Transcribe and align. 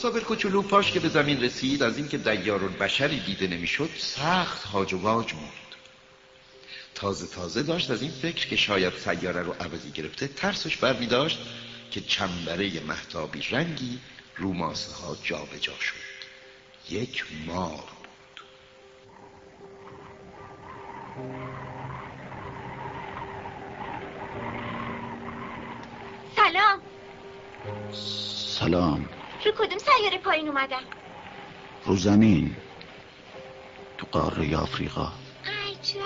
مسافر 0.00 0.20
کوچولو 0.20 0.62
پاش 0.62 0.92
که 0.92 1.00
به 1.00 1.08
زمین 1.08 1.40
رسید 1.40 1.82
از 1.82 1.96
اینکه 1.96 2.18
دیار 2.18 2.58
بشری 2.58 3.20
دیده 3.20 3.46
نمی‌شد 3.46 3.90
سخت 3.98 4.64
هاج 4.64 4.92
و 4.92 4.98
واج 4.98 5.34
موند 5.34 5.74
تازه 6.94 7.26
تازه 7.26 7.62
داشت 7.62 7.90
از 7.90 8.02
این 8.02 8.10
فکر 8.10 8.46
که 8.46 8.56
شاید 8.56 8.92
سیاره 8.94 9.42
رو 9.42 9.52
عوضی 9.52 9.90
گرفته 9.90 10.28
ترسش 10.28 10.76
برمی 10.76 11.06
داشت 11.06 11.38
که 11.90 12.00
چنبره 12.00 12.80
محتابی 12.80 13.42
رنگی 13.50 14.00
رو 14.36 14.52
ماسه 14.52 14.92
ها 14.92 15.16
جا 15.22 15.38
به 15.44 15.58
جا 15.58 15.74
شد. 15.80 15.94
یک 16.90 17.24
مار 17.46 17.84
بود. 17.98 18.40
سلام. 26.36 26.80
سلام. 28.58 29.19
رو 29.46 29.52
کدوم 29.52 29.78
سیاره 29.78 30.18
پایین 30.18 30.48
اومدن؟ 30.48 30.82
رو 31.86 31.96
زمین. 31.96 32.56
تو 33.98 34.06
قاره 34.12 34.56
آفریقا. 34.56 35.12
عجب 35.44 36.00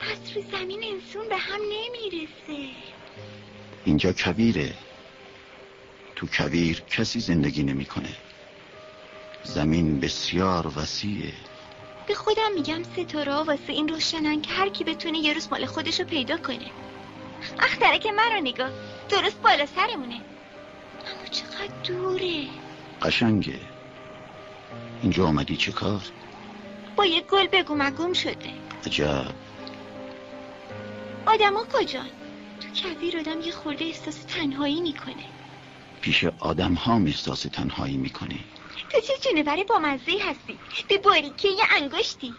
پس 0.00 0.36
رو 0.36 0.42
زمین 0.42 0.84
انسون 0.84 1.28
به 1.28 1.36
هم 1.36 1.60
نمی‌رسه. 1.60 2.74
اینجا 3.84 4.12
کبیره 4.12 4.74
تو 6.16 6.26
کبیر 6.26 6.80
کسی 6.80 7.20
زندگی 7.20 7.62
نمی‌کنه. 7.62 8.16
زمین 9.42 10.00
بسیار 10.00 10.72
وسیعه. 10.78 11.32
به 12.06 12.14
خودم 12.14 12.52
میگم 12.54 12.82
ستاره 12.82 13.32
واسه 13.32 13.72
این 13.72 13.88
روشنن 13.88 14.42
که 14.42 14.50
هر 14.50 14.68
کی 14.68 14.84
بتونه 14.84 15.18
یه 15.18 15.32
روز 15.32 15.48
مال 15.50 15.66
خودشو 15.66 16.04
پیدا 16.04 16.36
کنه. 16.36 16.70
اخترک 17.58 18.06
من 18.06 18.32
رو 18.32 18.40
نگاه. 18.40 18.70
درست 19.08 19.42
بالا 19.42 19.66
سرمونه. 19.66 20.20
اما 21.06 21.26
چقدر 21.64 21.74
دوره؟ 21.84 22.46
قشنگه. 23.02 23.60
اینجا 25.02 25.26
آمدی 25.26 25.56
چه 25.56 25.72
کار؟ 25.72 26.02
با 26.96 27.06
یه 27.06 27.20
گل 27.20 27.46
بگو 27.46 27.74
مگم 27.74 28.12
شده. 28.12 28.50
عجب. 28.86 29.26
آدما 31.26 31.64
کجان؟ 31.72 32.10
تو 32.60 32.68
کبیر 32.68 33.18
آدم 33.18 33.40
یه 33.40 33.52
خورده 33.52 33.84
احساس 33.84 34.24
تنهایی 34.24 34.80
می‌کنه. 34.80 35.24
پیش 36.00 36.24
آدم 36.24 36.74
ها 36.74 36.96
احساس 36.96 37.42
تنهایی 37.42 37.96
می‌کنی 37.96 38.44
تو 38.90 39.00
چه 39.00 39.12
جونور 39.22 39.64
با 39.64 39.78
مزه 39.78 40.18
هستی؟ 40.24 40.58
به 40.88 40.98
باریکه 40.98 41.48
یه 41.48 41.64
انگشتی. 41.82 42.34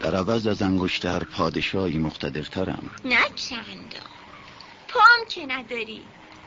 در 0.00 0.14
عوض 0.14 0.46
از 0.46 0.62
انگشتر 0.62 1.24
پادشاهی 1.24 1.98
مقتدرترم. 1.98 2.90
نه 3.04 3.18
پام 4.88 5.26
که 5.28 5.46
نداری. 5.46 6.02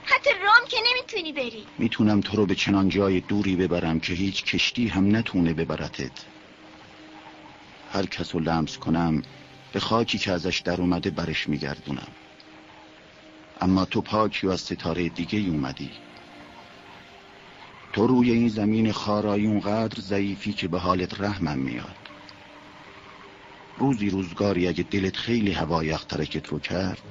حتی 0.06 0.30
رام 0.30 0.68
که 0.70 0.78
نمی‌تونی 0.90 1.34
بری. 1.34 1.66
می‌تونم 1.78 2.22
تو 2.22 2.38
رو 2.38 2.46
به 2.46 2.56
چنان 2.56 2.90
جای 2.90 3.20
دوری 3.20 3.56
ببرم 3.56 4.00
که 4.00 4.14
هیچ 4.14 4.44
کشتی 4.44 4.88
هم 4.88 5.16
نتونه 5.16 5.54
ببرتت. 5.54 6.12
هر 7.92 8.06
کس 8.06 8.36
رو 8.36 8.42
لمس 8.42 8.78
کنم 8.78 9.22
به 9.74 9.80
خاکی 9.80 10.18
که 10.18 10.32
ازش 10.32 10.60
در 10.60 10.82
اومده 10.82 11.10
برش 11.10 11.50
میگردونم. 11.50 12.08
اما 13.62 13.86
تو 13.86 14.02
پاکی 14.02 14.48
و 14.48 14.50
از 14.50 14.62
ستاره 14.62 15.10
دیگه 15.10 15.40
اومدی. 15.40 15.92
تو 17.94 18.08
روی 18.08 18.32
این 18.32 18.50
زمین 18.50 18.92
خارایی 18.92 19.46
اونقدر 19.46 20.02
ضعیفی 20.02 20.54
که 20.54 20.68
به 20.68 20.80
حالت 20.80 21.22
رحمم 21.22 21.58
میاد. 21.58 21.96
روزی 23.78 24.10
روزگاری 24.10 24.68
اگه 24.68 24.84
دلت 24.84 25.18
خیلی 25.18 25.52
هوای 25.52 25.98
ترکت 25.98 26.48
رو 26.48 26.60
کرد 26.60 27.04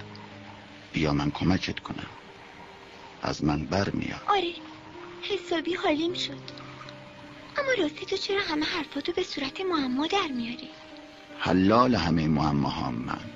بیا 0.93 1.13
من 1.13 1.31
کمکت 1.31 1.81
کنم. 1.81 2.07
از 3.25 3.45
من 3.45 3.65
بر 3.65 3.91
میاد 3.91 4.21
آره 4.29 4.53
حسابی 5.23 5.75
حالیم 5.75 6.15
شد. 6.15 6.65
اما 7.59 7.83
راستی 7.83 8.07
تو 8.07 8.17
چرا 8.17 8.41
همه 8.41 8.65
حرفاتو 8.65 9.13
به 9.13 9.23
صورت 9.23 9.61
معما 9.61 10.07
در 10.07 10.29
میاری؟ 10.37 10.69
حلال 11.39 11.95
همه 11.95 12.29
معماهام 12.29 12.95
من. 12.95 13.34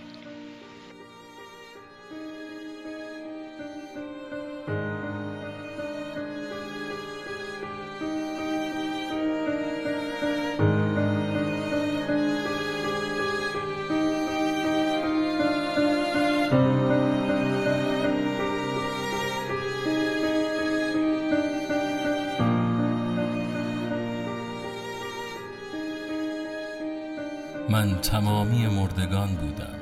من 27.71 28.01
تمامی 28.01 28.67
مردگان 28.67 29.35
بودم. 29.35 29.79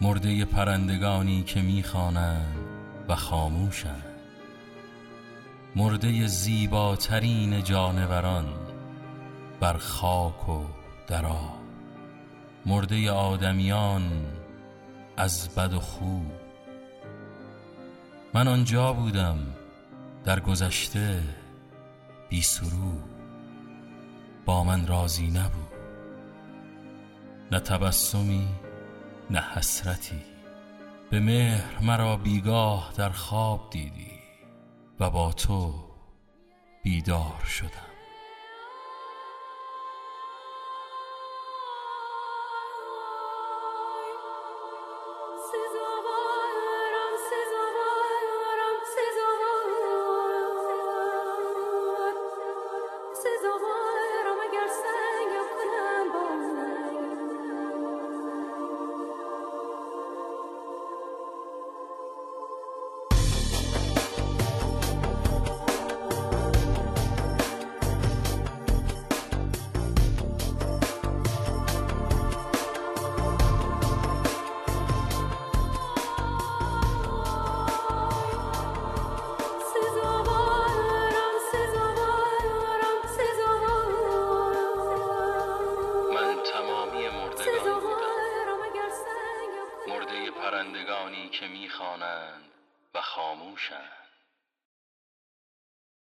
مرده 0.00 0.44
پرندگانی 0.44 1.42
که 1.42 1.62
می‌خوانند 1.62 2.56
و 3.08 3.14
خاموشند. 3.14 4.04
مرده 5.76 6.26
زیباترین 6.26 7.62
جانوران 7.62 8.46
بر 9.60 9.76
خاک 9.76 10.48
و 10.48 10.64
درا. 11.06 11.52
مرده 12.66 13.10
آدمیان 13.10 14.02
از 15.16 15.54
بد 15.54 15.74
و 15.74 15.80
خوب 15.80 16.32
من 18.34 18.48
آنجا 18.48 18.92
بودم 18.92 19.38
در 20.24 20.40
گذشته 20.40 21.22
بی 22.28 22.42
سرو. 22.42 22.92
با 24.44 24.64
من 24.64 24.86
راضی 24.86 25.26
نبود. 25.26 25.73
نه 27.54 27.60
تبسمی 27.60 28.48
نه 29.30 29.40
حسرتی 29.40 30.22
به 31.10 31.20
مهر 31.20 31.78
مرا 31.82 32.16
بیگاه 32.16 32.92
در 32.96 33.10
خواب 33.10 33.70
دیدی 33.70 34.12
و 35.00 35.10
با 35.10 35.32
تو 35.32 35.74
بیدار 36.82 37.44
شدم 37.46 37.94
پرندگانی 90.64 91.28
که 91.28 91.46
می‌خوانند 91.46 92.44
و 92.94 93.00
خاموشند. 93.00 94.03